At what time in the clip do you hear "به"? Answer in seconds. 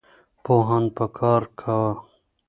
0.95-1.05